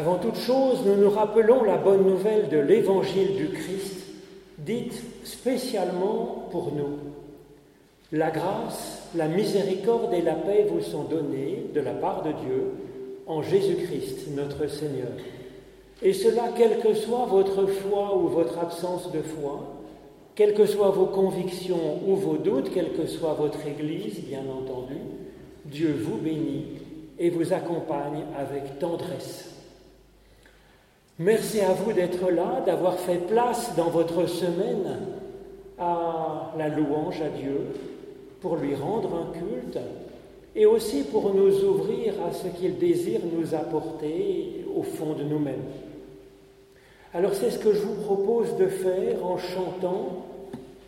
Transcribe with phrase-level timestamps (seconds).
[0.00, 3.98] Avant toute chose, nous nous rappelons la bonne nouvelle de l'évangile du Christ,
[4.56, 6.96] dite spécialement pour nous.
[8.10, 12.72] La grâce, la miséricorde et la paix vous sont données de la part de Dieu
[13.26, 15.12] en Jésus-Christ, notre Seigneur.
[16.00, 19.66] Et cela, quelle que soit votre foi ou votre absence de foi,
[20.34, 24.96] quelles que soient vos convictions ou vos doutes, quelle que soit votre Église, bien entendu,
[25.66, 26.64] Dieu vous bénit
[27.18, 29.49] et vous accompagne avec tendresse.
[31.22, 35.00] Merci à vous d'être là, d'avoir fait place dans votre semaine
[35.78, 37.60] à la louange à Dieu,
[38.40, 39.78] pour lui rendre un culte
[40.56, 45.66] et aussi pour nous ouvrir à ce qu'il désire nous apporter au fond de nous-mêmes.
[47.12, 50.24] Alors c'est ce que je vous propose de faire en chantant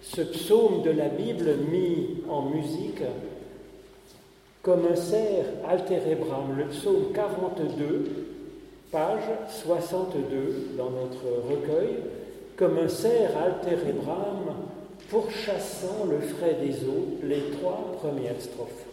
[0.01, 3.03] ce psaume de la Bible mis en musique
[4.63, 8.32] comme un cerf altérebram, le psaume 42,
[8.93, 9.23] page
[9.65, 11.97] 62 dans notre recueil,
[12.57, 14.55] comme un cerf altérebram
[15.09, 18.92] pourchassant le frais des eaux, les trois premières strophes.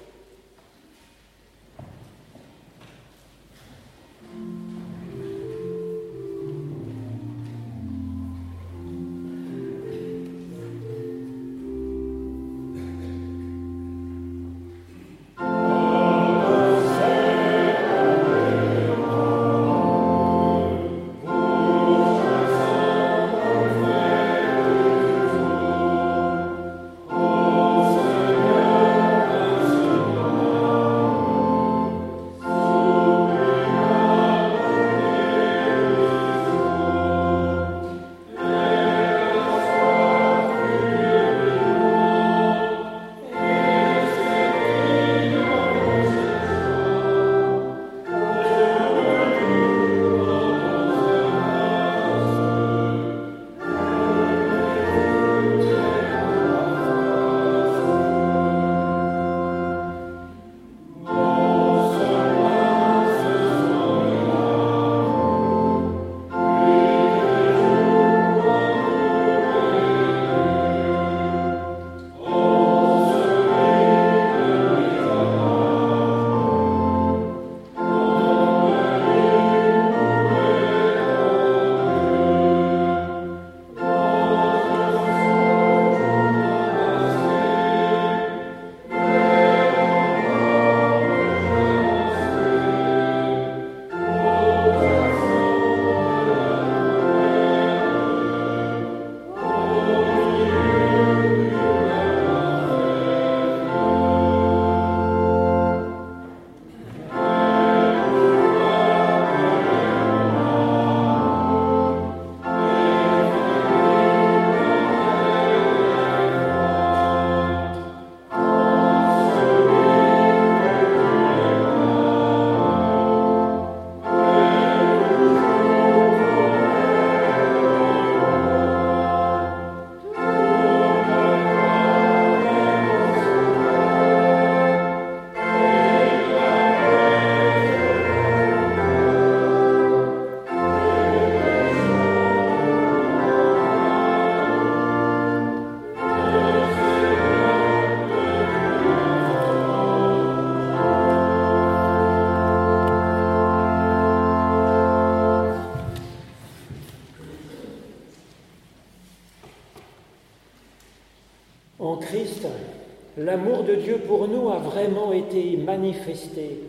[163.76, 166.60] Dieu pour nous a vraiment été manifesté.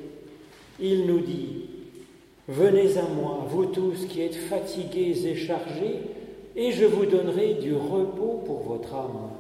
[0.81, 1.67] Il nous dit,
[2.49, 6.01] Venez à moi, vous tous qui êtes fatigués et chargés,
[6.57, 9.31] et je vous donnerai du repos pour votre âme.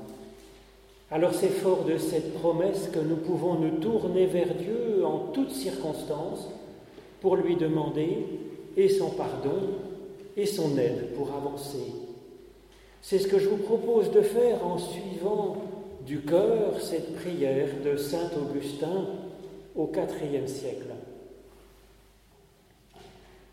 [1.10, 5.50] Alors c'est fort de cette promesse que nous pouvons nous tourner vers Dieu en toutes
[5.50, 6.48] circonstances
[7.20, 8.26] pour lui demander
[8.76, 9.60] et son pardon
[10.36, 11.92] et son aide pour avancer.
[13.02, 15.56] C'est ce que je vous propose de faire en suivant
[16.06, 19.06] du cœur cette prière de Saint Augustin
[19.76, 20.88] au IVe siècle.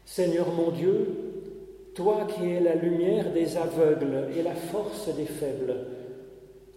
[0.05, 1.07] Seigneur mon Dieu,
[1.93, 5.75] toi qui es la lumière des aveugles et la force des faibles,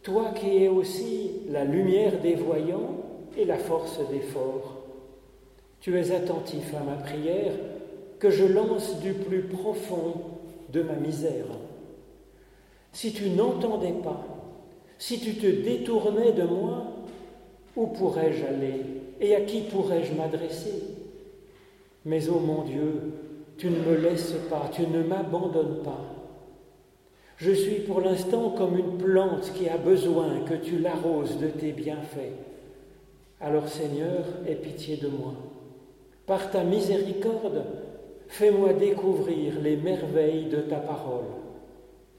[0.03, 2.97] toi qui es aussi la lumière des voyants
[3.37, 4.79] et la force des forts,
[5.81, 7.53] tu es attentif à ma prière
[8.19, 10.15] que je lance du plus profond
[10.71, 11.47] de ma misère.
[12.93, 14.23] Si tu n'entendais pas,
[15.01, 16.85] si tu te détournais de moi,
[17.75, 18.85] où pourrais-je aller
[19.19, 20.85] et à qui pourrais-je m'adresser?
[22.05, 23.01] Mais ô mon Dieu,
[23.57, 26.05] tu ne me laisses pas, tu ne m'abandonnes pas.
[27.39, 31.73] Je suis pour l'instant comme une plante qui a besoin que tu l'arroses de tes
[31.73, 32.37] bienfaits.
[33.41, 35.33] Alors Seigneur, aie pitié de moi.
[36.27, 37.65] Par ta miséricorde,
[38.29, 41.25] fais-moi découvrir les merveilles de ta parole.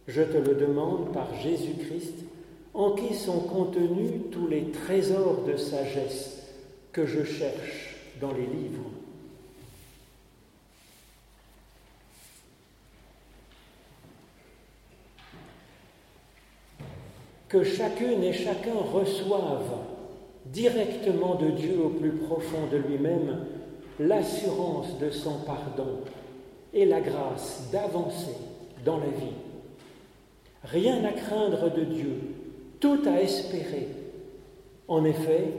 [0.07, 2.25] Je te le demande par Jésus-Christ,
[2.73, 6.43] en qui sont contenus tous les trésors de sagesse
[6.91, 8.89] que je cherche dans les livres.
[17.49, 19.75] Que chacune et chacun reçoive
[20.45, 23.45] directement de Dieu au plus profond de lui-même
[23.99, 25.99] l'assurance de son pardon
[26.73, 28.37] et la grâce d'avancer
[28.85, 29.35] dans la vie.
[30.63, 32.21] Rien à craindre de Dieu,
[32.81, 33.87] tout à espérer.
[34.87, 35.53] En effet,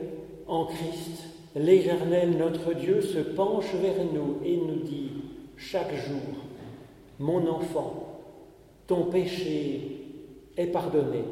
[0.47, 1.23] en Christ,
[1.57, 5.13] l'Éternel notre Dieu se penche vers nous et nous dit
[5.57, 6.21] chaque jour,
[7.19, 8.21] Mon enfant,
[8.87, 10.01] ton péché
[10.57, 11.23] est pardonné,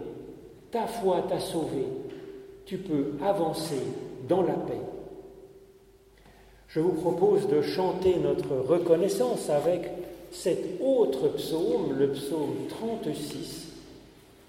[0.70, 1.84] ta foi t'a sauvé,
[2.64, 3.82] tu peux avancer
[4.28, 4.80] dans la paix.
[6.68, 9.90] Je vous propose de chanter notre reconnaissance avec
[10.30, 13.69] cet autre psaume, le psaume 36,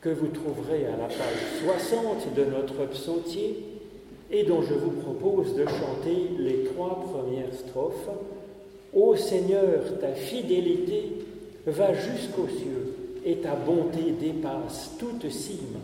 [0.01, 3.63] que vous trouverez à la page 60 de notre psautier
[4.31, 8.09] et dont je vous propose de chanter les trois premières strophes.
[8.93, 11.03] Ô Seigneur, ta fidélité
[11.67, 15.77] va jusqu'aux cieux et ta bonté dépasse toute cime.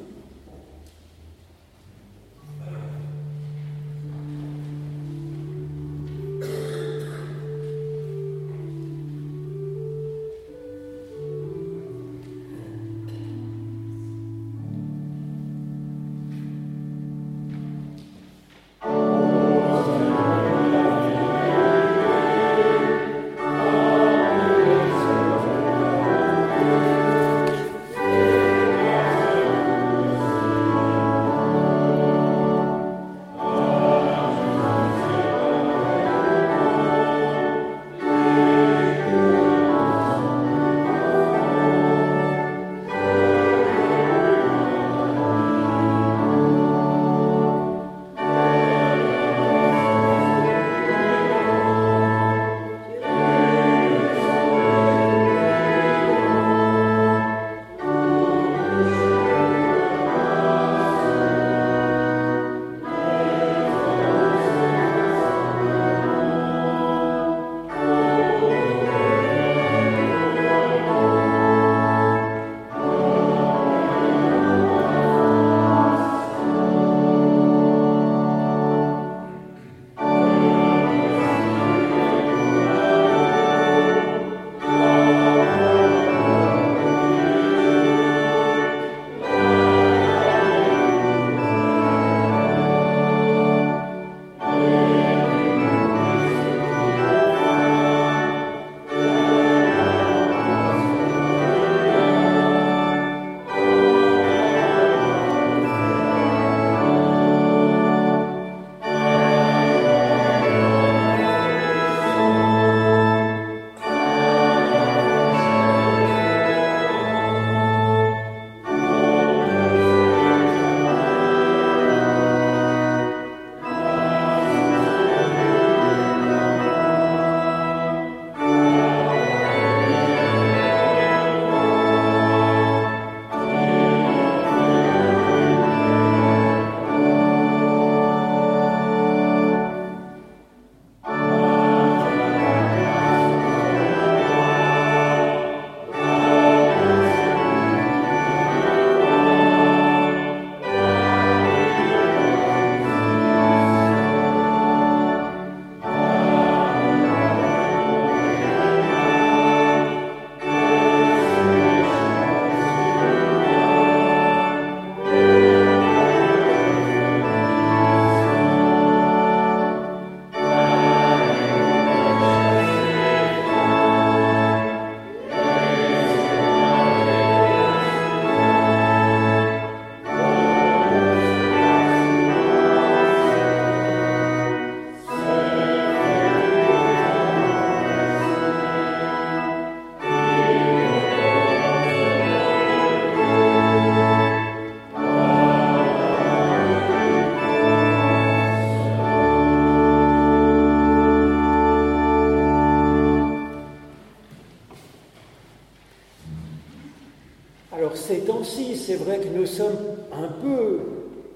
[209.37, 209.77] Nous sommes
[210.11, 210.79] un peu,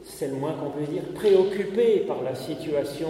[0.04, 3.10] c'est le moins qu'on peut dire, préoccupés par la situation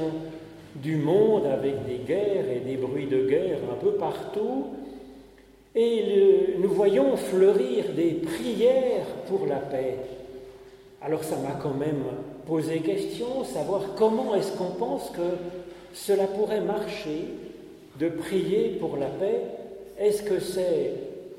[0.76, 4.66] du monde avec des guerres et des bruits de guerre un peu partout.
[5.76, 9.96] Et nous voyons fleurir des prières pour la paix.
[11.02, 12.04] Alors ça m'a quand même
[12.46, 15.22] posé question, savoir comment est-ce qu'on pense que
[15.94, 17.28] cela pourrait marcher
[17.98, 19.42] de prier pour la paix.
[19.98, 20.94] Est-ce que c'est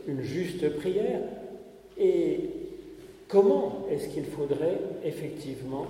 [0.08, 1.20] une juste prière?
[1.98, 2.61] Et
[3.32, 5.86] comment est-ce qu'il faudrait effectivement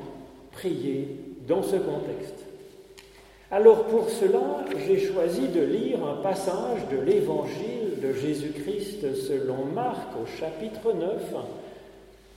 [0.52, 1.08] prier
[1.48, 2.46] dans ce contexte?
[3.50, 10.08] Alors pour cela, j'ai choisi de lire un passage de l'Évangile de Jésus-Christ selon Marc
[10.22, 11.34] au chapitre 9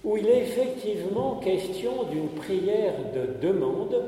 [0.04, 4.04] où il est effectivement question d'une prière de demande,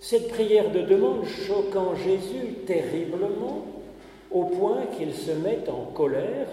[0.00, 3.64] cette prière de demande choquant Jésus terriblement
[4.30, 6.48] au point qu'il se met en colère,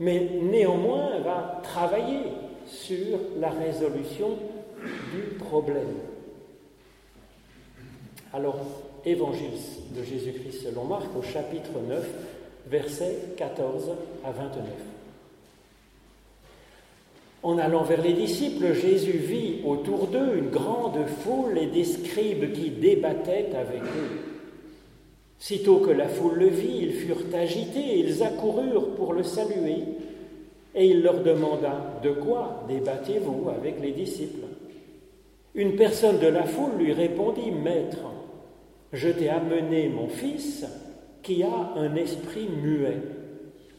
[0.00, 2.20] mais néanmoins va travailler
[2.66, 4.38] sur la résolution
[5.12, 5.94] du problème.
[8.32, 8.58] Alors,
[9.06, 9.50] Évangile
[9.94, 12.08] de Jésus-Christ selon Marc au chapitre 9,
[12.68, 13.90] versets 14
[14.24, 14.64] à 29.
[17.42, 22.54] En allant vers les disciples, Jésus vit autour d'eux une grande foule et des scribes
[22.54, 24.20] qui débattaient avec eux.
[25.38, 29.84] Sitôt que la foule le vit, ils furent agités, ils accoururent pour le saluer,
[30.74, 34.46] et il leur demanda De quoi débattez-vous avec les disciples?
[35.54, 38.10] Une personne de la foule lui répondit Maître,
[38.92, 40.66] je t'ai amené mon fils
[41.22, 42.98] qui a un esprit muet.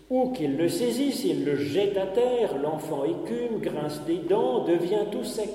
[0.10, 5.06] Ou qu'il le saisisse, il le jette à terre, l'enfant écume, grince des dents, devient
[5.12, 5.50] tout sec.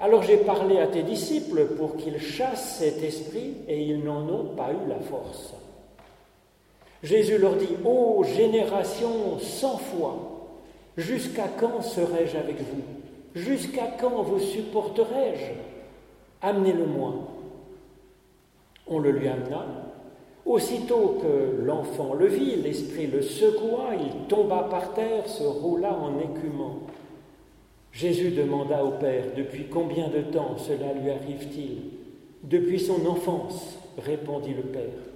[0.00, 4.54] Alors j'ai parlé à tes disciples pour qu'ils chassent cet esprit, et ils n'en ont
[4.56, 5.54] pas eu la force.
[7.02, 10.16] Jésus leur dit, Ô génération sans foi,
[10.96, 12.82] jusqu'à quand serai-je avec vous?
[13.34, 15.52] Jusqu'à quand vous supporterai-je?
[16.42, 17.14] Amenez-le-moi.
[18.86, 19.66] On le lui amena,
[20.48, 26.18] Aussitôt que l'enfant le vit, l'esprit le secoua, il tomba par terre, se roula en
[26.18, 26.80] écumant.
[27.92, 31.90] Jésus demanda au Père Depuis combien de temps cela lui arrive-t-il
[32.44, 35.07] Depuis son enfance, répondit le Père.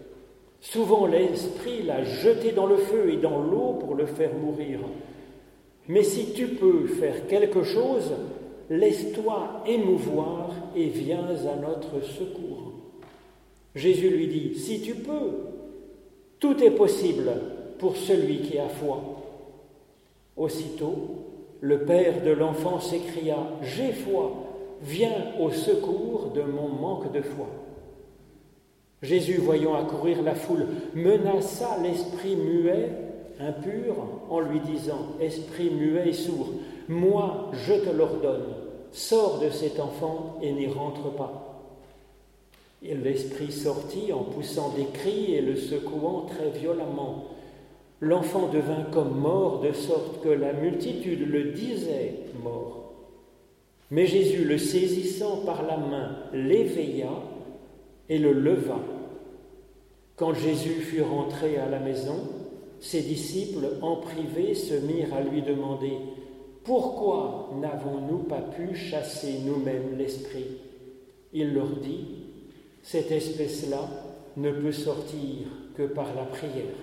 [0.62, 4.78] Souvent l'Esprit l'a jeté dans le feu et dans l'eau pour le faire mourir.
[5.88, 8.12] Mais si tu peux faire quelque chose,
[8.70, 12.74] laisse-toi émouvoir et viens à notre secours.
[13.74, 15.32] Jésus lui dit, si tu peux,
[16.38, 17.32] tout est possible
[17.78, 19.02] pour celui qui a foi.
[20.36, 21.26] Aussitôt,
[21.60, 24.32] le père de l'enfant s'écria, J'ai foi,
[24.80, 27.48] viens au secours de mon manque de foi.
[29.02, 32.90] Jésus, voyant accourir la foule, menaça l'esprit muet,
[33.40, 33.96] impur,
[34.30, 36.50] en lui disant, Esprit muet et sourd,
[36.88, 38.54] moi je te l'ordonne,
[38.92, 41.48] sors de cet enfant et n'y rentre pas.
[42.84, 47.28] Et l'esprit sortit en poussant des cris et le secouant très violemment.
[48.00, 52.92] L'enfant devint comme mort, de sorte que la multitude le disait mort.
[53.90, 57.10] Mais Jésus, le saisissant par la main, l'éveilla
[58.12, 58.78] et le leva.
[60.16, 62.28] Quand Jésus fut rentré à la maison,
[62.78, 65.92] ses disciples, en privé, se mirent à lui demander
[66.62, 70.58] Pourquoi n'avons-nous pas pu chasser nous-mêmes l'esprit?
[71.32, 72.04] Il leur dit
[72.82, 73.88] cette espèce-là
[74.36, 76.76] ne peut sortir que par la prière.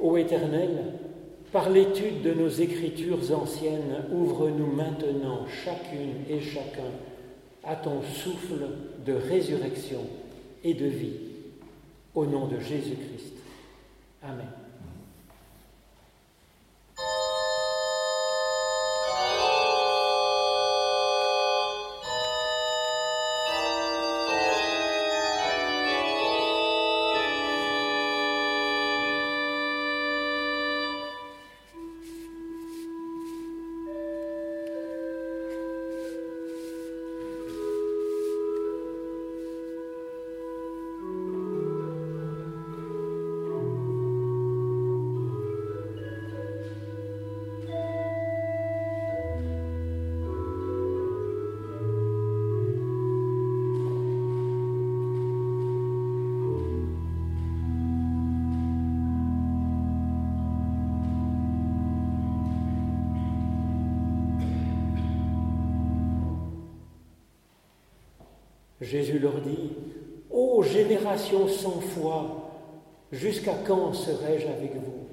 [0.00, 0.94] Ô Éternel,
[1.52, 6.90] par l'étude de nos écritures anciennes, ouvre-nous maintenant chacune et chacun
[7.64, 8.66] à ton souffle
[9.04, 10.06] de résurrection
[10.64, 11.16] et de vie.
[12.14, 13.34] Au nom de Jésus-Christ.
[14.22, 14.61] Amen.
[68.92, 69.70] Jésus leur dit,
[70.30, 72.50] Ô génération sans foi,
[73.10, 75.06] jusqu'à quand serai-je avec vous?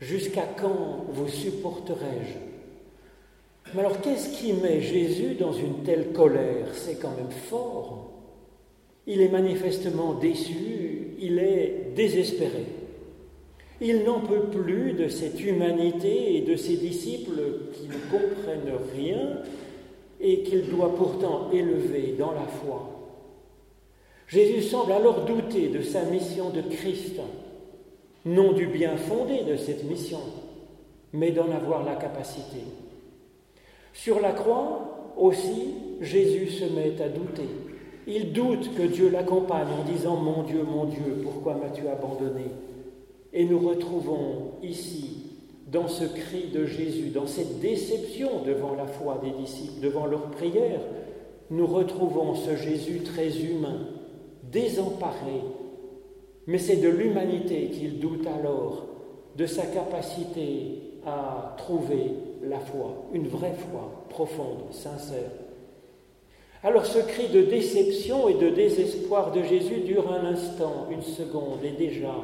[0.00, 2.34] Jusqu'à quand vous supporterai-je
[3.72, 6.66] Mais alors qu'est-ce qui met Jésus dans une telle colère?
[6.72, 8.10] C'est quand même fort.
[9.06, 12.66] Il est manifestement déçu, il est désespéré.
[13.80, 17.40] Il n'en peut plus de cette humanité et de ses disciples
[17.74, 19.38] qui ne comprennent rien
[20.20, 22.93] et qu'il doit pourtant élever dans la foi.
[24.34, 27.20] Jésus semble alors douter de sa mission de Christ,
[28.24, 30.18] non du bien fondé de cette mission,
[31.12, 32.64] mais d'en avoir la capacité.
[33.92, 37.48] Sur la croix aussi, Jésus se met à douter.
[38.08, 42.46] Il doute que Dieu l'accompagne en disant Mon Dieu, mon Dieu, pourquoi m'as-tu abandonné?
[43.32, 45.30] Et nous retrouvons ici,
[45.70, 50.32] dans ce cri de Jésus, dans cette déception devant la foi des disciples, devant leur
[50.32, 50.80] prière,
[51.50, 53.78] nous retrouvons ce Jésus très humain,
[54.54, 55.42] désemparé.
[56.46, 58.84] Mais c'est de l'humanité qu'il doute alors,
[59.36, 65.30] de sa capacité à trouver la foi, une vraie foi profonde, sincère.
[66.62, 71.64] Alors ce cri de déception et de désespoir de Jésus dure un instant, une seconde,
[71.64, 72.14] et déjà,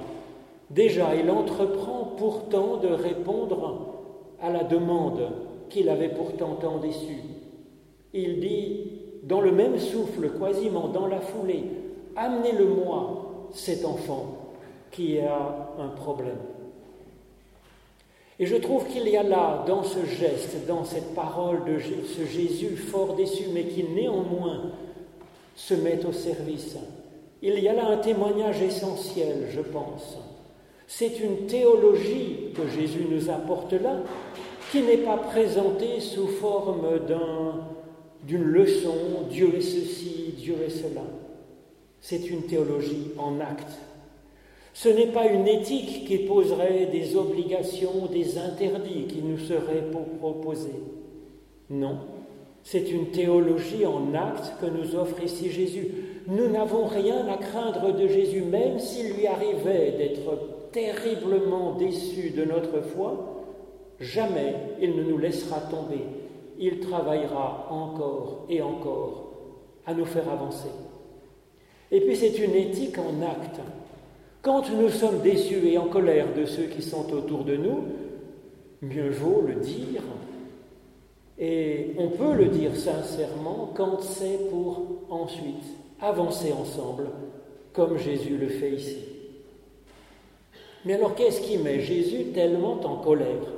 [0.71, 3.97] déjà il entreprend pourtant de répondre
[4.41, 5.31] à la demande
[5.69, 7.23] qu'il avait pourtant tant déçue.
[8.15, 8.93] Il dit,
[9.25, 11.65] dans le même souffle, quasiment dans la foulée,
[12.17, 14.37] Amenez-le-moi, cet enfant
[14.91, 16.39] qui a un problème.
[18.39, 22.25] Et je trouve qu'il y a là, dans ce geste, dans cette parole de ce
[22.25, 24.73] Jésus fort déçu, mais qui néanmoins
[25.55, 26.77] se met au service,
[27.43, 30.19] il y a là un témoignage essentiel, je pense.
[30.87, 33.99] C'est une théologie que Jésus nous apporte là,
[34.73, 36.87] qui n'est pas présentée sous forme
[38.25, 38.95] d'une leçon,
[39.31, 41.03] Dieu est ceci, Dieu est cela.
[42.01, 43.79] C'est une théologie en acte
[44.73, 50.83] ce n'est pas une éthique qui poserait des obligations, des interdits qui nous seraient proposés.
[51.69, 51.99] Non,
[52.63, 55.89] c'est une théologie en acte que nous offre ici Jésus.
[56.27, 62.45] Nous n'avons rien à craindre de Jésus, même s'il lui arrivait d'être terriblement déçu de
[62.45, 63.45] notre foi,
[63.99, 66.05] jamais il ne nous laissera tomber.
[66.59, 69.33] Il travaillera encore et encore
[69.85, 70.69] à nous faire avancer.
[71.93, 73.61] Et puis c'est une éthique en acte.
[74.43, 77.85] Quand nous sommes déçus et en colère de ceux qui sont autour de nous,
[78.81, 80.03] mieux vaut le dire.
[81.39, 85.65] Et on peut le dire sincèrement quand c'est pour ensuite
[86.01, 87.09] avancer ensemble,
[87.73, 88.99] comme Jésus le fait ici.
[90.85, 93.53] Mais alors qu'est-ce qui met Jésus tellement en colère?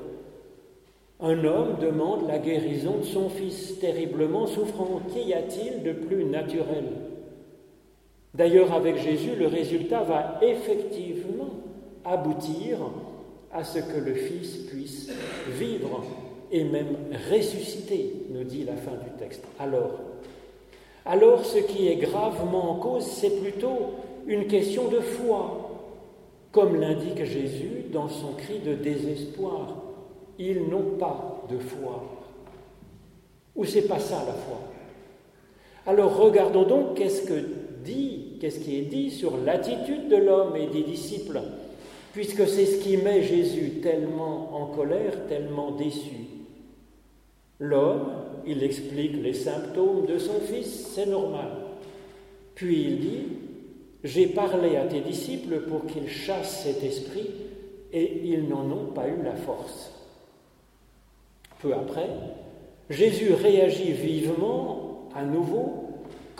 [1.21, 5.01] Un homme demande la guérison de son fils terriblement souffrant.
[5.13, 6.85] Qu'y a-t-il de plus naturel?
[8.35, 11.51] D'ailleurs, avec Jésus, le résultat va effectivement
[12.05, 12.79] aboutir
[13.53, 15.11] à ce que le Fils puisse
[15.49, 16.03] vivre
[16.51, 16.97] et même
[17.31, 19.45] ressusciter, nous dit la fin du texte.
[21.05, 23.95] Alors, ce qui est gravement en cause, c'est plutôt
[24.27, 25.71] une question de foi,
[26.53, 29.77] comme l'indique Jésus dans son cri de désespoir.
[30.39, 32.03] Ils n'ont pas de foi.
[33.55, 34.59] Ou c'est pas ça la foi?
[35.87, 37.45] Alors regardons donc qu'est-ce que
[37.83, 41.41] dit, qu'est-ce qui est dit sur l'attitude de l'homme et des disciples,
[42.13, 46.27] puisque c'est ce qui met Jésus tellement en colère, tellement déçu.
[47.59, 48.09] L'homme,
[48.47, 51.49] il explique les symptômes de son fils, c'est normal.
[52.55, 53.23] Puis il dit,
[54.05, 57.31] j'ai parlé à tes disciples pour qu'ils chassent cet esprit,
[57.93, 59.93] et ils n'en ont pas eu la force.
[61.61, 62.09] Peu après,
[62.91, 65.82] Jésus réagit vivement à nouveau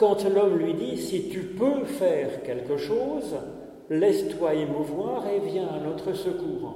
[0.03, 3.37] quand l'homme lui dit, si tu peux faire quelque chose,
[3.89, 6.73] laisse-toi émouvoir et viens à notre secours.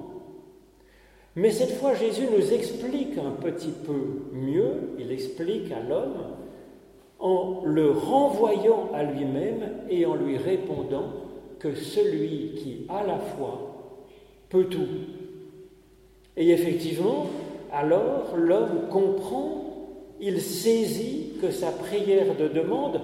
[1.35, 6.15] Mais cette fois, Jésus nous explique un petit peu mieux, il explique à l'homme
[7.19, 11.11] en le renvoyant à lui-même et en lui répondant
[11.59, 13.99] que celui qui a la foi
[14.47, 14.87] peut tout.
[16.37, 17.25] Et effectivement,
[17.73, 19.67] alors l'homme comprend
[20.19, 23.01] il saisit que sa prière de demande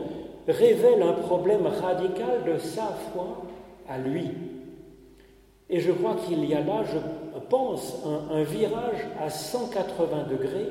[0.47, 3.43] révèle un problème radical de sa foi
[3.87, 4.31] à lui.
[5.69, 6.97] Et je crois qu'il y a là, je
[7.49, 10.69] pense, un, un, virage à 180 degrés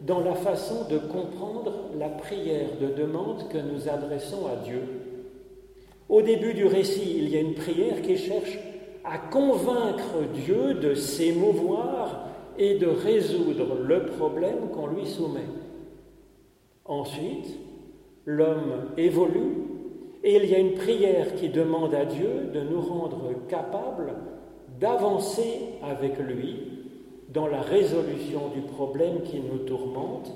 [0.00, 4.82] dans la façon de comprendre la prière de demande que nous adressons à Dieu.
[6.08, 8.58] Au début du récit, il y a une prière qui cherche
[9.04, 15.46] à convaincre Dieu de s'émouvoir et de résoudre le problème qu'on lui soumet.
[16.84, 17.46] Ensuite,
[18.28, 19.54] l'homme évolue
[20.22, 24.12] et il y a une prière qui demande à Dieu de nous rendre capables
[24.78, 26.56] d'avancer avec lui
[27.30, 30.30] dans la résolution du problème qui nous tourmente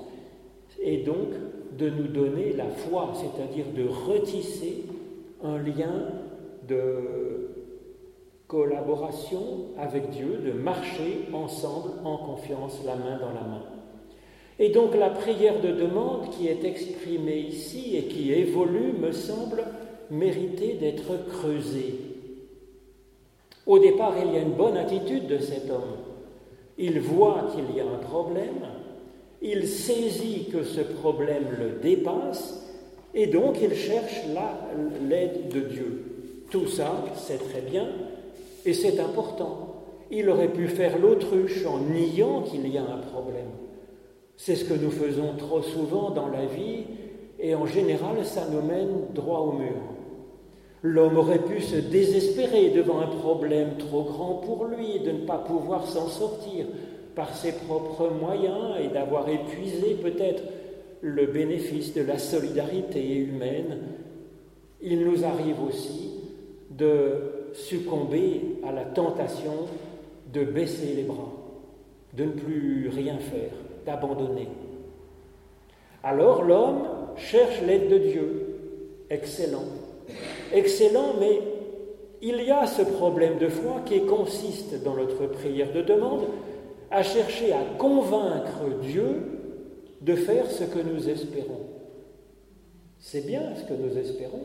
[0.81, 1.29] et donc
[1.77, 4.85] de nous donner la foi, c'est-à-dire de retisser
[5.43, 6.07] un lien
[6.67, 7.51] de
[8.47, 13.63] collaboration avec Dieu, de marcher ensemble en confiance, la main dans la main.
[14.59, 19.63] Et donc la prière de demande qui est exprimée ici et qui évolue me semble
[20.11, 21.95] mériter d'être creusée.
[23.65, 25.97] Au départ, il y a une bonne attitude de cet homme.
[26.77, 28.65] Il voit qu'il y a un problème,
[29.41, 32.63] il saisit que ce problème le dépasse,
[33.13, 34.23] et donc il cherche
[35.07, 36.03] l'aide de Dieu.
[36.49, 37.87] Tout ça, c'est très bien,
[38.65, 39.83] et c'est important.
[40.11, 43.49] Il aurait pu faire l'autruche en niant qu'il y a un problème.
[44.37, 46.85] C'est ce que nous faisons trop souvent dans la vie,
[47.39, 49.75] et en général, ça nous mène droit au mur.
[50.81, 55.37] L'homme aurait pu se désespérer devant un problème trop grand pour lui, de ne pas
[55.37, 56.65] pouvoir s'en sortir
[57.15, 60.43] par ses propres moyens et d'avoir épuisé peut-être
[61.01, 63.77] le bénéfice de la solidarité humaine.
[64.81, 66.11] Il nous arrive aussi
[66.69, 69.67] de succomber à la tentation
[70.33, 71.31] de baisser les bras,
[72.13, 73.51] de ne plus rien faire,
[73.85, 74.47] d'abandonner.
[76.03, 76.83] Alors l'homme
[77.15, 78.55] cherche l'aide de Dieu.
[79.09, 79.65] Excellent.
[80.53, 81.39] Excellent, mais
[82.21, 86.25] il y a ce problème de foi qui consiste dans notre prière de demande
[86.91, 89.21] à chercher à convaincre Dieu
[90.01, 91.61] de faire ce que nous espérons.
[92.99, 94.43] C'est bien ce que nous espérons,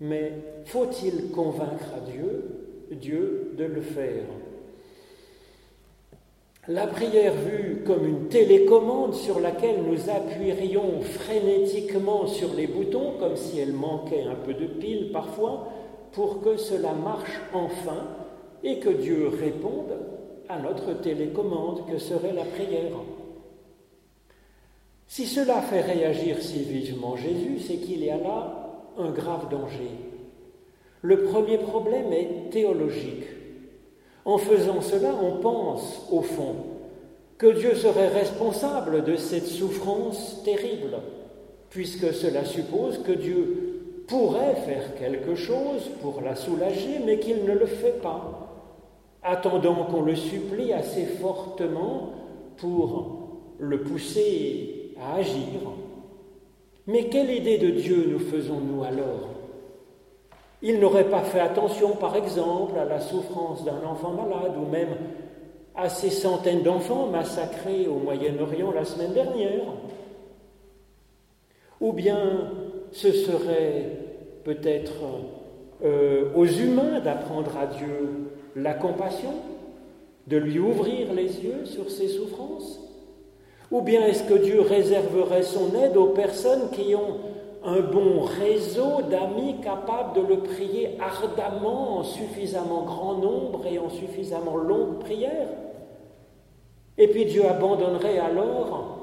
[0.00, 0.32] mais
[0.66, 2.44] faut-il convaincre à Dieu,
[2.90, 4.24] Dieu de le faire?
[6.68, 13.36] La prière vue comme une télécommande sur laquelle nous appuierions frénétiquement sur les boutons, comme
[13.36, 15.68] si elle manquait un peu de pile parfois,
[16.12, 18.08] pour que cela marche enfin
[18.62, 19.98] et que Dieu réponde
[20.48, 22.92] à notre télécommande que serait la prière.
[25.06, 29.90] Si cela fait réagir si vivement Jésus, c'est qu'il y a là un grave danger.
[31.02, 33.33] Le premier problème est théologique.
[34.24, 36.56] En faisant cela, on pense, au fond,
[37.36, 40.96] que Dieu serait responsable de cette souffrance terrible,
[41.70, 47.52] puisque cela suppose que Dieu pourrait faire quelque chose pour la soulager, mais qu'il ne
[47.52, 48.48] le fait pas,
[49.22, 52.12] attendant qu'on le supplie assez fortement
[52.56, 55.60] pour le pousser à agir.
[56.86, 59.33] Mais quelle idée de Dieu nous faisons-nous alors
[60.62, 64.96] Il n'aurait pas fait attention, par exemple, à la souffrance d'un enfant malade ou même
[65.74, 69.64] à ces centaines d'enfants massacrés au Moyen-Orient la semaine dernière.
[71.80, 72.50] Ou bien
[72.92, 73.90] ce serait
[74.44, 74.92] peut-être
[75.84, 79.34] euh, aux humains d'apprendre à Dieu la compassion,
[80.28, 82.80] de lui ouvrir les yeux sur ses souffrances?
[83.70, 87.18] Ou bien est-ce que Dieu réserverait son aide aux personnes qui ont
[87.64, 93.88] un bon réseau d'amis capables de le prier ardemment en suffisamment grand nombre et en
[93.88, 95.48] suffisamment longue prière
[96.98, 98.98] Et puis Dieu abandonnerait alors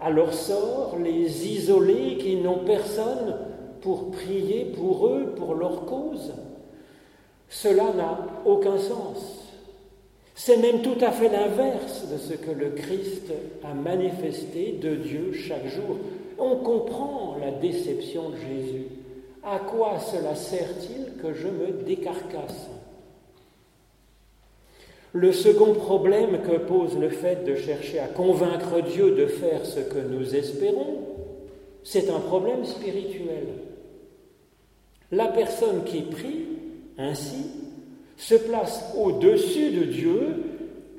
[0.00, 3.36] à leur sort les isolés qui n'ont personne
[3.82, 6.32] pour prier pour eux, pour leur cause.
[7.50, 9.40] Cela n'a aucun sens.
[10.34, 13.30] C'est même tout à fait l'inverse de ce que le Christ
[13.62, 15.96] a manifesté de Dieu chaque jour.
[16.40, 18.86] On comprend la déception de Jésus.
[19.42, 22.70] À quoi cela sert-il que je me décarcasse?
[25.12, 29.80] Le second problème que pose le fait de chercher à convaincre Dieu de faire ce
[29.80, 31.00] que nous espérons,
[31.82, 33.46] c'est un problème spirituel.
[35.12, 36.46] La personne qui prie
[36.96, 37.50] ainsi
[38.16, 40.36] se place au-dessus de Dieu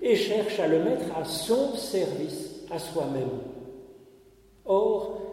[0.03, 3.39] et cherche à le mettre à son service, à soi-même.
[4.65, 5.30] Or,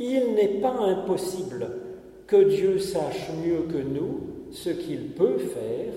[0.00, 1.68] il n'est pas impossible
[2.26, 5.92] que Dieu sache mieux que nous ce qu'il peut faire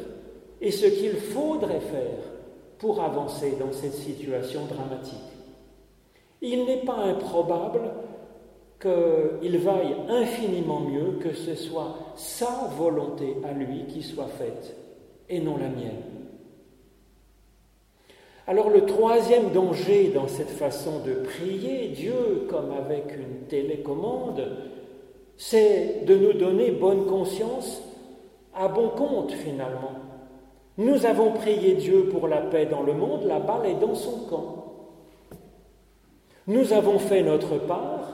[0.62, 2.20] et ce qu'il faudrait faire
[2.78, 5.18] pour avancer dans cette situation dramatique.
[6.42, 7.92] Il n'est pas improbable
[8.82, 14.76] qu'il vaille infiniment mieux que ce soit sa volonté à lui qui soit faite
[15.30, 16.13] et non la mienne.
[18.54, 24.46] Alors le troisième danger dans cette façon de prier Dieu comme avec une télécommande,
[25.38, 27.82] c'est de nous donner bonne conscience
[28.54, 29.94] à bon compte finalement.
[30.78, 34.20] Nous avons prié Dieu pour la paix dans le monde, la balle est dans son
[34.30, 34.66] camp.
[36.46, 38.08] Nous avons fait notre part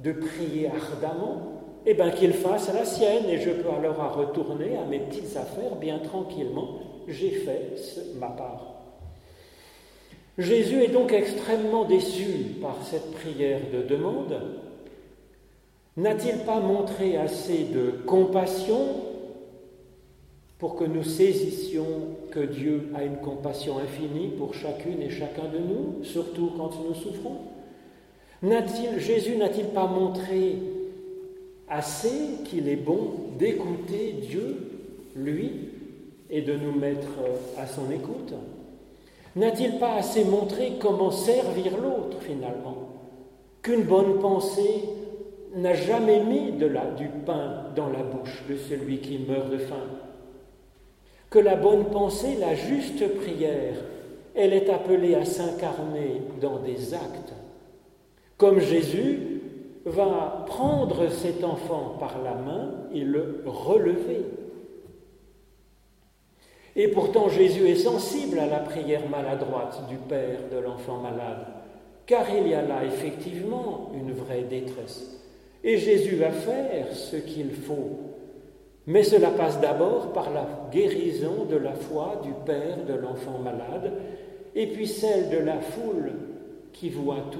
[0.00, 1.40] de prier ardemment,
[1.86, 5.76] eh bien qu'il fasse la sienne et je peux alors retourner à mes petites affaires
[5.80, 7.76] bien tranquillement j'ai fait
[8.18, 8.69] ma part.
[10.38, 14.40] Jésus est donc extrêmement déçu par cette prière de demande.
[15.96, 18.78] N'a-t-il pas montré assez de compassion
[20.58, 25.58] pour que nous saisissions que Dieu a une compassion infinie pour chacune et chacun de
[25.58, 27.38] nous, surtout quand nous souffrons?
[28.98, 30.56] Jésus n'a-t-il pas montré
[31.68, 34.56] assez qu'il est bon d'écouter Dieu,
[35.16, 35.52] lui,
[36.30, 37.08] et de nous mettre
[37.58, 38.32] à son écoute?
[39.36, 42.76] N'a-t-il pas assez montré comment servir l'autre finalement?
[43.62, 44.84] Qu'une bonne pensée
[45.54, 49.86] n'a jamais mis de du pain dans la bouche de celui qui meurt de faim
[51.28, 53.74] Que la bonne pensée, la juste prière,
[54.34, 57.34] elle est appelée à s'incarner dans des actes.
[58.36, 59.40] Comme Jésus
[59.84, 64.24] va prendre cet enfant par la main et le relever.
[66.76, 71.46] Et pourtant Jésus est sensible à la prière maladroite du Père de l'enfant malade,
[72.06, 75.20] car il y a là effectivement une vraie détresse.
[75.64, 77.98] Et Jésus va faire ce qu'il faut.
[78.86, 83.92] Mais cela passe d'abord par la guérison de la foi du Père de l'enfant malade,
[84.54, 86.12] et puis celle de la foule
[86.72, 87.38] qui voit tout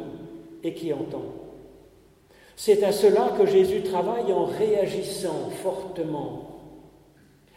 [0.63, 1.25] et qui entend.
[2.57, 6.50] C'est à cela que Jésus travaille en réagissant fortement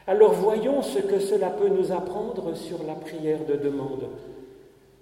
[0.07, 4.09] alors voyons ce que cela peut nous apprendre sur la prière de demande.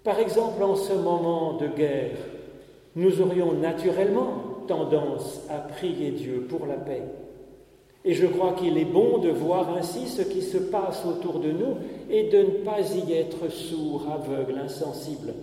[0.03, 2.17] Par exemple, en ce moment de guerre,
[2.95, 4.33] nous aurions naturellement
[4.67, 7.03] tendance à prier Dieu pour la paix.
[8.03, 11.51] Et je crois qu'il est bon de voir ainsi ce qui se passe autour de
[11.51, 11.77] nous
[12.09, 15.33] et de ne pas y être sourd, aveugle, insensible.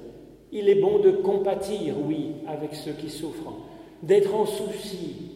[0.51, 3.53] Il est bon de compatir, oui, avec ceux qui souffrent,
[4.03, 5.28] d'être en souci,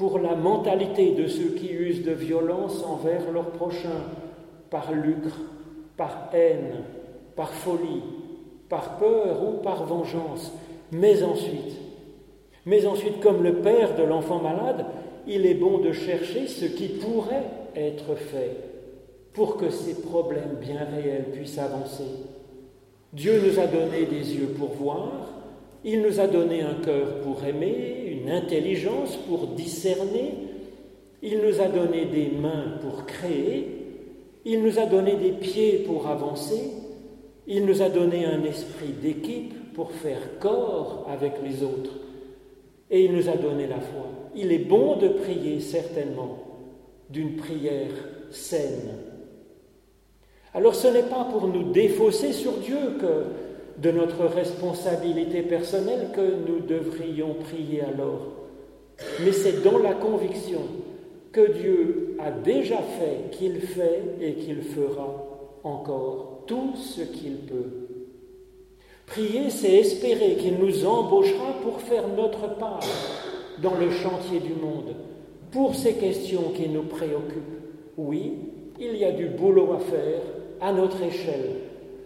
[0.00, 4.02] pour la mentalité de ceux qui usent de violence envers leurs prochains,
[4.70, 5.36] par lucre,
[5.98, 6.84] par haine,
[7.36, 8.02] par folie,
[8.70, 10.54] par peur ou par vengeance.
[10.90, 11.76] Mais ensuite,
[12.64, 14.86] mais ensuite, comme le père de l'enfant malade,
[15.26, 18.56] il est bon de chercher ce qui pourrait être fait
[19.34, 22.08] pour que ces problèmes bien réels puissent avancer.
[23.12, 25.12] Dieu nous a donné des yeux pour voir,
[25.84, 30.34] il nous a donné un cœur pour aimer, une intelligence pour discerner,
[31.22, 33.68] il nous a donné des mains pour créer,
[34.44, 36.72] il nous a donné des pieds pour avancer,
[37.46, 41.92] il nous a donné un esprit d'équipe pour faire corps avec les autres,
[42.90, 44.06] et il nous a donné la foi.
[44.34, 46.38] Il est bon de prier certainement
[47.08, 47.92] d'une prière
[48.30, 48.96] saine.
[50.54, 56.20] Alors ce n'est pas pour nous défausser sur Dieu que de notre responsabilité personnelle que
[56.20, 58.28] nous devrions prier alors.
[59.24, 60.60] Mais c'est dans la conviction
[61.32, 65.26] que Dieu a déjà fait, qu'il fait et qu'il fera
[65.62, 67.88] encore tout ce qu'il peut.
[69.06, 72.80] Prier, c'est espérer qu'il nous embauchera pour faire notre part
[73.62, 74.94] dans le chantier du monde,
[75.50, 77.60] pour ces questions qui nous préoccupent.
[77.96, 78.32] Oui,
[78.78, 80.20] il y a du boulot à faire
[80.60, 81.56] à notre échelle,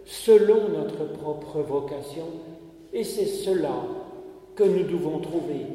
[0.05, 2.27] selon notre propre vocation,
[2.93, 3.73] et c'est cela
[4.55, 5.65] que nous devons trouver.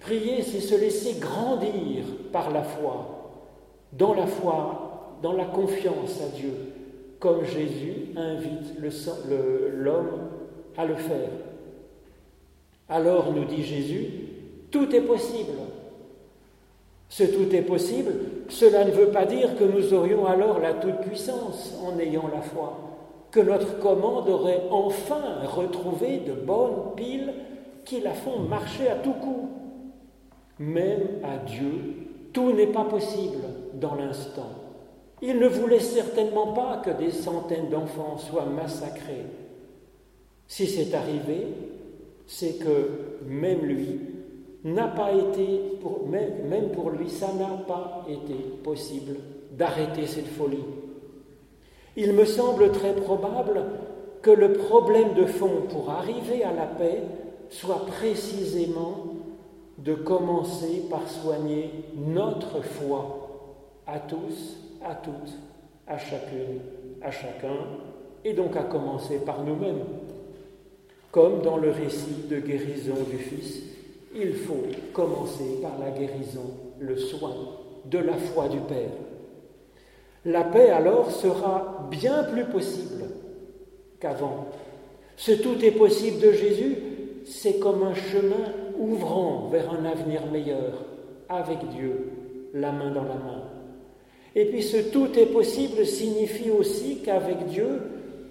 [0.00, 3.46] Prier, c'est se laisser grandir par la foi,
[3.92, 6.52] dans la foi, dans la confiance à Dieu,
[7.18, 8.76] comme Jésus invite
[9.74, 10.28] l'homme
[10.76, 11.30] à le faire.
[12.88, 14.06] Alors, nous dit Jésus,
[14.70, 15.52] tout est possible.
[17.08, 18.12] Ce tout est possible,
[18.48, 22.89] cela ne veut pas dire que nous aurions alors la toute-puissance en ayant la foi
[23.30, 27.32] que notre commande aurait enfin retrouvé de bonnes piles
[27.84, 29.48] qui la font marcher à tout coup.
[30.58, 33.42] Même à Dieu, tout n'est pas possible
[33.74, 34.50] dans l'instant.
[35.22, 39.26] Il ne voulait certainement pas que des centaines d'enfants soient massacrés.
[40.46, 41.46] Si c'est arrivé,
[42.26, 44.00] c'est que même lui
[44.64, 45.78] n'a pas été,
[46.44, 49.16] même pour lui, ça n'a pas été possible
[49.52, 50.64] d'arrêter cette folie.
[51.96, 53.62] Il me semble très probable
[54.22, 57.02] que le problème de fond pour arriver à la paix
[57.48, 59.06] soit précisément
[59.78, 63.28] de commencer par soigner notre foi
[63.86, 65.36] à tous, à toutes,
[65.86, 66.60] à chacune,
[67.02, 67.56] à chacun,
[68.24, 69.84] et donc à commencer par nous-mêmes.
[71.10, 73.62] Comme dans le récit de guérison du Fils,
[74.14, 77.34] il faut commencer par la guérison, le soin
[77.86, 78.90] de la foi du Père.
[80.24, 83.04] La paix alors sera bien plus possible
[84.00, 84.48] qu'avant.
[85.16, 86.76] Ce tout est possible de Jésus,
[87.24, 90.84] c'est comme un chemin ouvrant vers un avenir meilleur,
[91.28, 92.10] avec Dieu,
[92.52, 93.44] la main dans la main.
[94.34, 97.80] Et puis ce tout est possible signifie aussi qu'avec Dieu,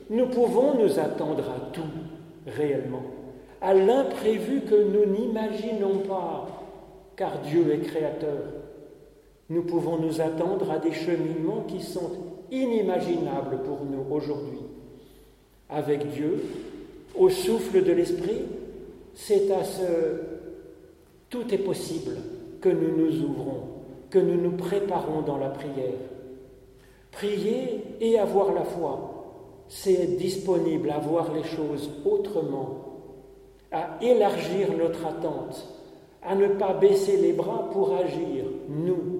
[0.09, 1.81] nous pouvons nous attendre à tout
[2.47, 3.03] réellement,
[3.61, 6.47] à l'imprévu que nous n'imaginons pas,
[7.15, 8.58] car Dieu est créateur.
[9.49, 12.11] Nous pouvons nous attendre à des cheminements qui sont
[12.51, 14.59] inimaginables pour nous aujourd'hui.
[15.69, 16.43] Avec Dieu,
[17.15, 18.43] au souffle de l'Esprit,
[19.15, 19.81] c'est à ce
[21.29, 22.17] tout est possible
[22.61, 23.63] que nous nous ouvrons,
[24.09, 25.93] que nous nous préparons dans la prière.
[27.11, 29.19] Prier et avoir la foi,
[29.67, 32.85] c'est être disponible à voir les choses autrement,
[33.71, 35.67] à élargir notre attente,
[36.23, 39.18] à ne pas baisser les bras pour agir, nous,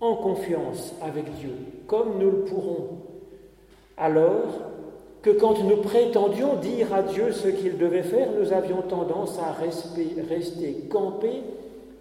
[0.00, 1.54] en confiance avec Dieu,
[1.86, 2.88] comme nous le pourrons.
[3.96, 4.60] Alors
[5.22, 9.52] que quand nous prétendions dire à Dieu ce qu'il devait faire, nous avions tendance à
[9.52, 11.42] rester, campés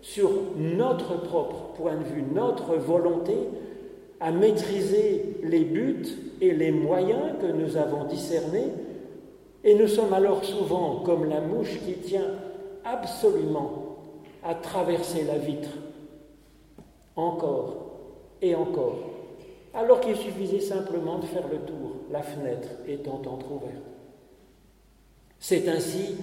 [0.02, 3.34] sur notre propre point de vue, notre volonté,
[4.20, 6.06] à maîtriser les buts
[6.42, 8.68] et les moyens que nous avons discernés,
[9.64, 12.28] et nous sommes alors souvent comme la mouche qui tient
[12.84, 13.98] absolument
[14.44, 15.70] à traverser la vitre,
[17.16, 17.76] encore
[18.42, 19.00] et encore,
[19.74, 23.84] alors qu'il suffisait simplement de faire le tour, la fenêtre étant entr'ouverte.
[25.40, 26.16] C'est ainsi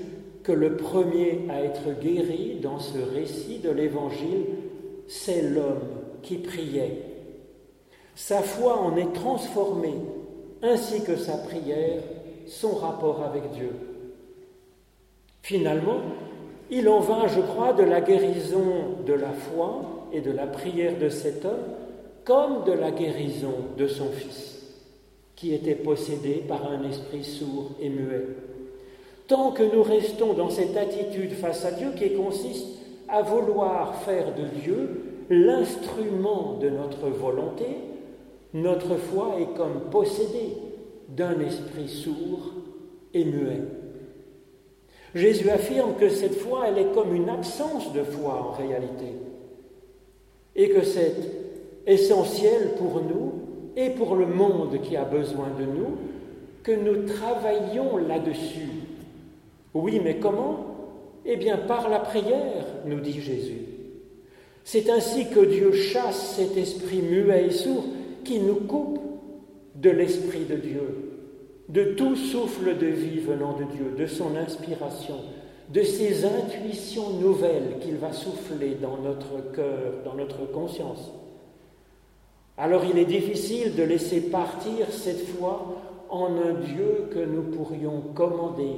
[0.42, 4.46] que le premier à être guéri dans ce récit de l'Évangile,
[5.06, 7.02] c'est l'homme qui priait.
[8.14, 9.94] Sa foi en est transformée,
[10.62, 12.02] ainsi que sa prière,
[12.46, 13.72] son rapport avec Dieu.
[15.42, 16.00] Finalement,
[16.70, 20.98] il en vint, je crois, de la guérison de la foi et de la prière
[20.98, 21.64] de cet homme,
[22.24, 24.62] comme de la guérison de son fils,
[25.34, 28.26] qui était possédé par un esprit sourd et muet.
[29.28, 32.66] Tant que nous restons dans cette attitude face à Dieu qui consiste
[33.08, 37.66] à vouloir faire de Dieu l'instrument de notre volonté,
[38.54, 40.56] notre foi est comme possédée
[41.08, 42.52] d'un esprit sourd
[43.14, 43.62] et muet.
[45.14, 49.12] Jésus affirme que cette foi, elle est comme une absence de foi en réalité,
[50.56, 51.14] et que c'est
[51.86, 53.32] essentiel pour nous
[53.76, 55.96] et pour le monde qui a besoin de nous
[56.62, 58.68] que nous travaillions là-dessus.
[59.74, 60.66] Oui, mais comment?
[61.24, 63.62] Eh bien, par la prière, nous dit Jésus.
[64.64, 67.84] C'est ainsi que Dieu chasse cet esprit muet et sourd
[68.24, 69.00] qui nous coupe
[69.74, 71.10] de l'esprit de Dieu,
[71.68, 75.16] de tout souffle de vie venant de Dieu, de son inspiration,
[75.72, 81.10] de ses intuitions nouvelles qu'il va souffler dans notre cœur, dans notre conscience.
[82.58, 85.76] Alors il est difficile de laisser partir cette foi
[86.10, 88.76] en un Dieu que nous pourrions commander,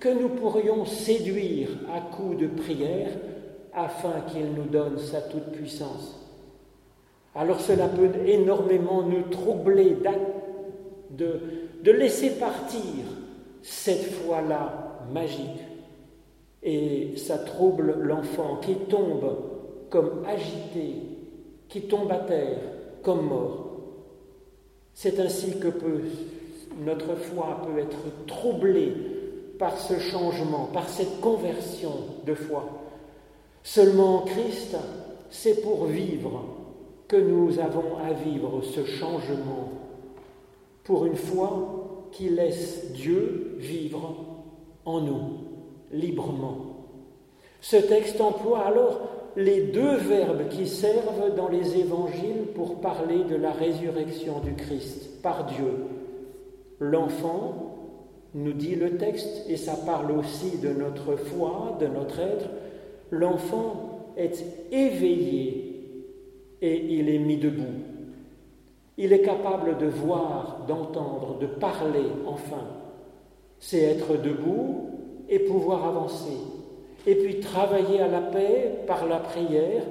[0.00, 3.10] que nous pourrions séduire à coups de prière
[3.72, 6.18] afin qu'il nous donne sa toute-puissance.
[7.36, 9.96] Alors cela peut énormément nous troubler
[11.10, 11.40] de,
[11.84, 13.04] de laisser partir
[13.62, 15.71] cette foi-là magique.
[16.62, 19.36] Et ça trouble l'enfant qui tombe
[19.90, 20.94] comme agité,
[21.68, 22.58] qui tombe à terre
[23.02, 23.72] comme mort.
[24.94, 26.02] C'est ainsi que peut,
[26.84, 28.92] notre foi peut être troublée
[29.58, 31.92] par ce changement, par cette conversion
[32.26, 32.64] de foi.
[33.62, 34.76] Seulement en Christ,
[35.30, 36.44] c'est pour vivre
[37.08, 39.68] que nous avons à vivre ce changement,
[40.84, 44.14] pour une foi qui laisse Dieu vivre
[44.84, 45.22] en nous,
[45.92, 46.72] librement.
[47.60, 49.00] Ce texte emploie alors
[49.36, 55.22] les deux verbes qui servent dans les évangiles pour parler de la résurrection du Christ
[55.22, 55.72] par Dieu.
[56.80, 57.72] L'enfant
[58.34, 62.48] nous dit le texte, et ça parle aussi de notre foi, de notre être,
[63.10, 65.72] l'enfant est éveillé
[66.60, 67.62] et il est mis debout.
[68.98, 72.64] Il est capable de voir, d'entendre, de parler enfin.
[73.58, 74.91] C'est être debout
[75.32, 76.36] et pouvoir avancer.
[77.06, 79.82] Et puis travailler à la paix par la prière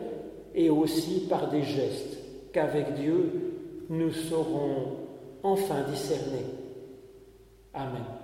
[0.53, 2.19] et aussi par des gestes
[2.53, 3.51] qu'avec Dieu
[3.89, 4.97] nous saurons
[5.43, 6.45] enfin discerner.
[7.73, 8.20] Amen.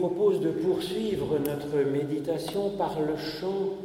[0.00, 3.76] Propose de poursuivre notre méditation par le chant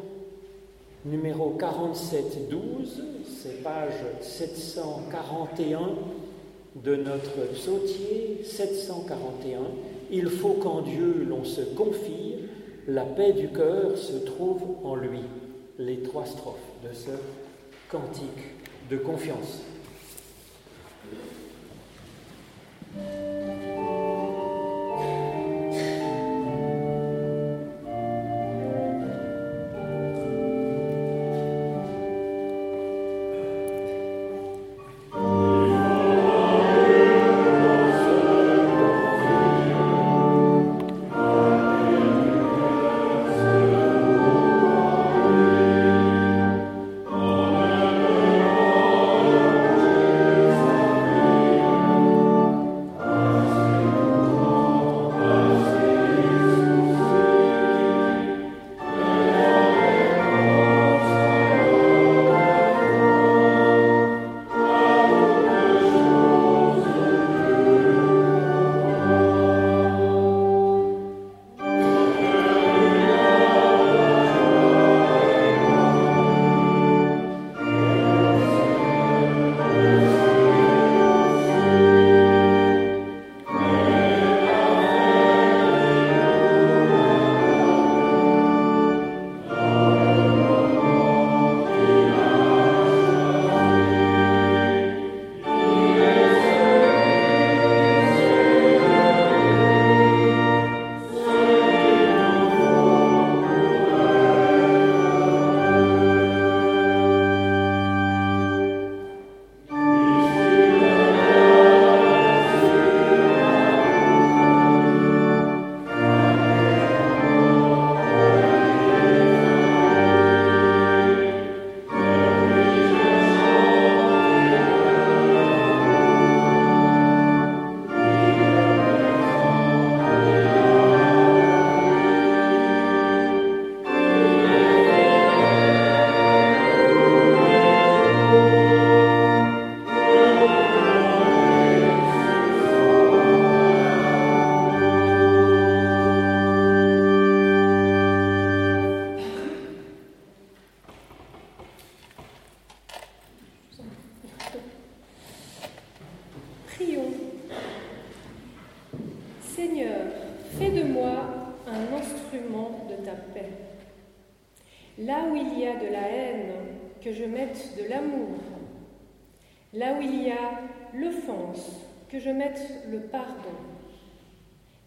[1.04, 3.04] numéro 4712,
[3.38, 3.92] c'est page
[4.22, 5.90] 741
[6.78, 9.60] de notre psautier 741.
[10.10, 12.36] Il faut qu'en Dieu l'on se confie,
[12.88, 15.20] la paix du cœur se trouve en lui.
[15.78, 17.12] Les trois strophes de ce
[17.90, 18.56] cantique
[18.90, 19.65] de confiance.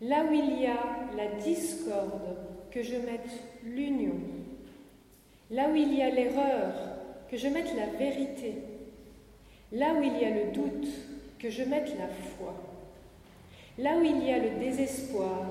[0.01, 0.79] Là où il y a
[1.17, 2.37] la discorde,
[2.71, 3.31] que je mette
[3.65, 4.15] l'union.
[5.51, 6.73] Là où il y a l'erreur,
[7.31, 8.55] que je mette la vérité.
[9.73, 10.89] Là où il y a le doute,
[11.39, 12.55] que je mette la foi.
[13.79, 15.51] Là où il y a le désespoir,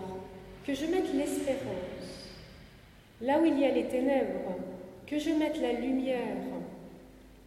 [0.66, 2.30] que je mette l'espérance.
[3.22, 4.56] Là où il y a les ténèbres,
[5.06, 6.38] que je mette la lumière.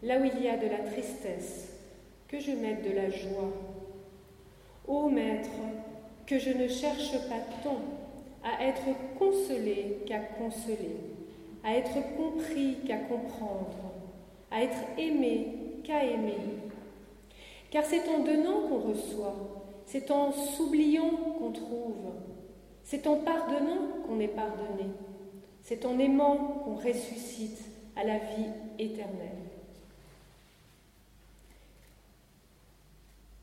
[0.02, 1.72] Là où il y a de la tristesse,
[2.28, 3.52] que je mette de la joie.
[4.90, 5.50] Ô Maître,
[6.26, 7.78] que je ne cherche pas tant
[8.42, 8.82] à être
[9.16, 10.96] consolé qu'à consoler,
[11.62, 13.92] à être compris qu'à comprendre,
[14.50, 16.38] à être aimé qu'à aimer.
[17.70, 19.36] Car c'est en donnant qu'on reçoit,
[19.86, 22.10] c'est en s'oubliant qu'on trouve,
[22.82, 24.90] c'est en pardonnant qu'on est pardonné,
[25.62, 27.60] c'est en aimant qu'on ressuscite
[27.94, 29.59] à la vie éternelle.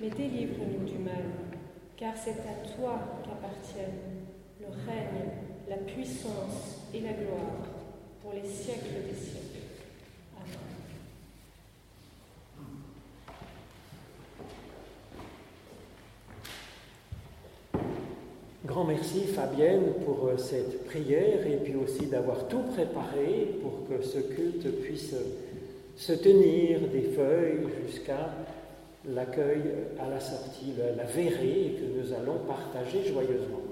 [0.00, 1.24] mais délivre-nous du mal,
[1.96, 4.26] car c'est à toi qu'appartiennent
[4.60, 5.30] le règne,
[5.68, 7.66] la puissance et la gloire
[8.22, 9.62] pour les siècles des siècles.
[17.74, 17.82] Amen.
[18.64, 24.04] Grand merci Fabienne pour euh, cette prière et puis aussi d'avoir tout préparé pour que
[24.04, 25.14] ce culte puisse
[25.96, 28.30] se tenir des feuilles jusqu'à
[29.08, 29.62] l'accueil
[29.98, 33.62] à la sortie, la, verrée que nous allons partager joyeusement.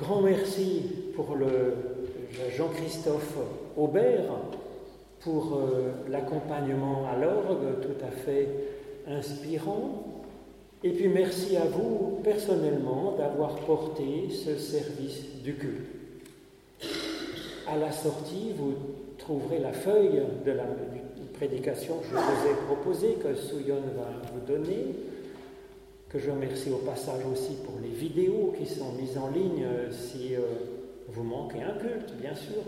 [0.00, 0.82] Grand merci
[1.14, 1.36] pour
[2.56, 3.36] Jean-Christophe
[3.76, 4.24] Aubert
[5.20, 8.48] pour euh, l'accompagnement à l'orgue tout à fait
[9.08, 10.24] inspirant.
[10.84, 15.88] Et puis merci à vous personnellement d'avoir porté ce service du culte.
[17.66, 18.74] À la sortie, vous
[19.18, 20.64] trouverez la feuille de la
[21.36, 24.94] prédication que je vous ai proposée, que Souyon va vous donner,
[26.08, 29.90] que je remercie au passage aussi pour les vidéos qui sont mises en ligne euh,
[29.90, 30.40] si euh,
[31.08, 32.62] vous manquez un culte, bien sûr.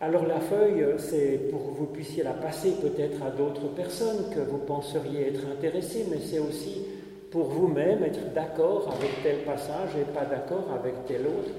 [0.00, 4.40] Alors la feuille, c'est pour que vous puissiez la passer peut-être à d'autres personnes que
[4.40, 6.82] vous penseriez être intéressées, mais c'est aussi
[7.30, 11.52] pour vous-même être d'accord avec tel passage et pas d'accord avec tel autre.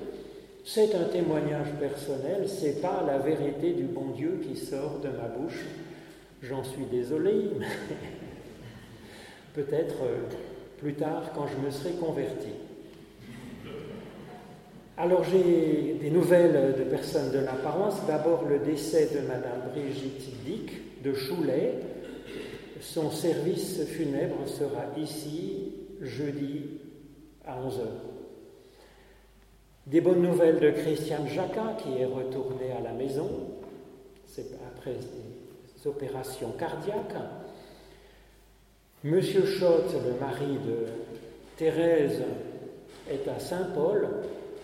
[0.66, 5.28] C'est un témoignage personnel, c'est pas la vérité du bon Dieu qui sort de ma
[5.28, 5.64] bouche.
[6.44, 7.66] J'en suis désolé, mais
[9.54, 10.18] peut-être euh,
[10.78, 12.50] plus tard quand je me serai converti.
[14.98, 18.06] Alors j'ai des nouvelles de personnes de la paroisse.
[18.08, 21.76] D'abord le décès de Madame Brigitte Dick de Choulet.
[22.82, 25.72] Son service funèbre sera ici
[26.02, 26.82] jeudi
[27.46, 27.88] à 11h.
[29.88, 33.30] Des bonnes nouvelles de Christiane Jacquin qui est retournée à la maison
[34.34, 34.96] c'est après
[35.88, 37.16] opérations cardiaques.
[39.04, 40.88] Monsieur Schott, le mari de
[41.58, 42.22] Thérèse,
[43.10, 44.08] est à Saint-Paul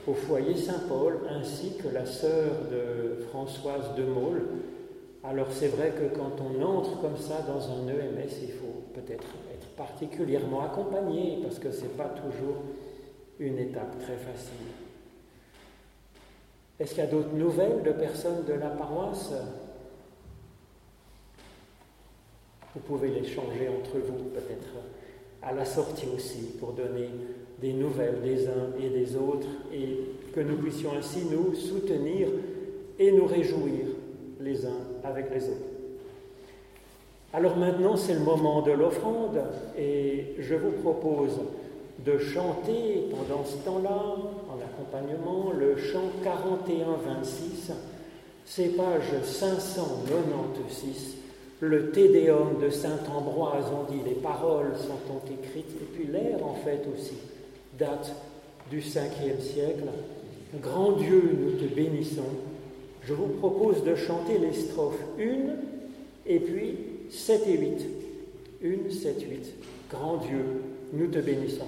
[0.07, 4.43] au foyer Saint-Paul, ainsi que la sœur de Françoise de Maule.
[5.23, 9.27] Alors c'est vrai que quand on entre comme ça dans un EMS, il faut peut-être
[9.53, 12.63] être particulièrement accompagné, parce que ce n'est pas toujours
[13.39, 14.67] une étape très facile.
[16.79, 19.33] Est-ce qu'il y a d'autres nouvelles de personnes de la paroisse?
[22.73, 24.67] Vous pouvez les changer entre vous, peut-être
[25.41, 27.09] à la sortie aussi, pour donner
[27.59, 29.99] des nouvelles des uns et des autres et
[30.33, 32.27] que nous puissions ainsi nous soutenir
[32.97, 33.85] et nous réjouir
[34.39, 35.57] les uns avec les autres.
[37.33, 39.41] Alors maintenant, c'est le moment de l'offrande
[39.77, 41.39] et je vous propose
[42.05, 44.15] de chanter pendant ce temps-là,
[44.49, 47.73] en accompagnement, le chant 41-26,
[48.45, 51.18] c'est page 596,
[51.61, 56.55] le Tédéum de Saint Ambroise, on dit les paroles sont écrites, et puis l'air en
[56.55, 57.17] fait aussi
[57.77, 58.13] date
[58.69, 59.85] du 5e siècle.
[60.61, 62.21] Grand Dieu, nous te bénissons.
[63.03, 65.23] Je vous propose de chanter les strophes 1
[66.25, 66.77] et puis
[67.09, 67.85] 7 et 8.
[68.63, 69.53] 1, 7, 8.
[69.89, 70.43] Grand Dieu,
[70.93, 71.65] nous te bénissons.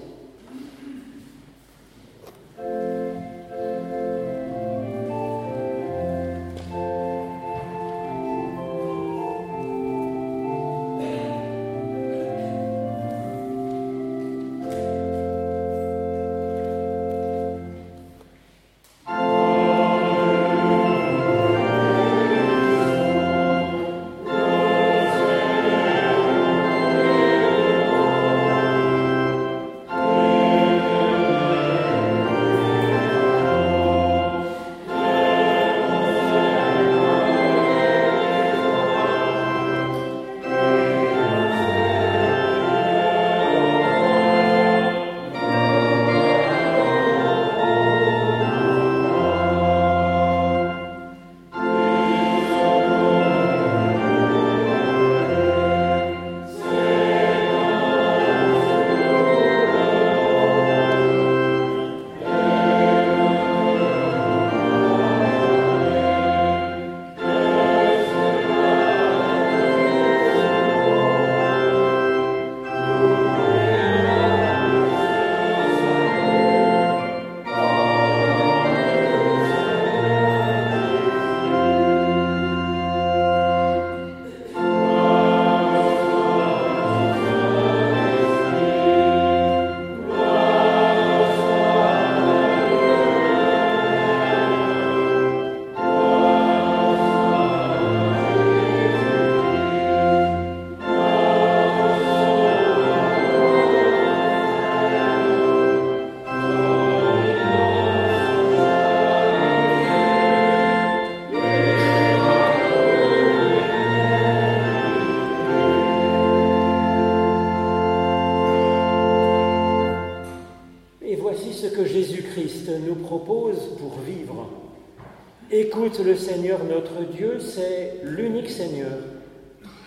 [126.00, 128.98] Le Seigneur notre Dieu, c'est l'unique Seigneur.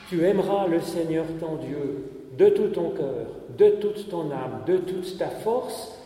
[0.08, 3.26] Tu aimeras le Seigneur ton Dieu de tout ton cœur,
[3.56, 5.98] de toute ton âme, de toute ta force,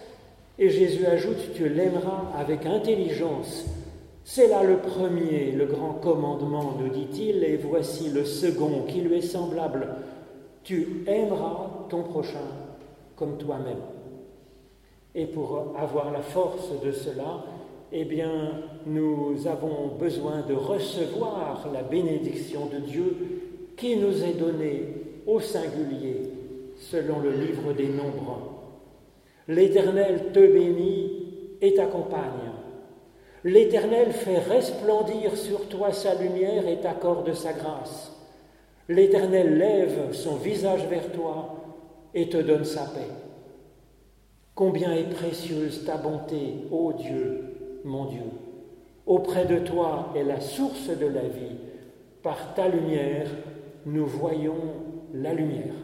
[0.60, 3.64] Et Jésus ajoute, tu l'aimeras avec intelligence.
[4.24, 9.18] C'est là le premier, le grand commandement, nous dit-il, et voici le second qui lui
[9.18, 9.88] est semblable.
[10.64, 12.48] Tu aimeras ton prochain
[13.14, 13.78] comme toi-même.
[15.14, 17.44] Et pour avoir la force de cela,
[17.92, 18.52] eh bien,
[18.86, 23.16] nous avons besoin de recevoir la bénédiction de Dieu
[23.76, 24.82] qui nous est donnée
[25.26, 26.30] au singulier,
[26.76, 28.58] selon le livre des Nombres.
[29.46, 31.12] L'Éternel te bénit
[31.60, 32.52] et t'accompagne.
[33.44, 38.12] L'Éternel fait resplendir sur toi sa lumière et t'accorde sa grâce.
[38.88, 41.56] L'Éternel lève son visage vers toi
[42.14, 43.08] et te donne sa paix.
[44.54, 47.47] Combien est précieuse ta bonté, ô Dieu,
[47.84, 48.22] mon Dieu.
[49.06, 51.56] Auprès de toi est la source de la vie.
[52.22, 53.28] Par ta lumière,
[53.86, 54.56] nous voyons
[55.14, 55.74] la lumière.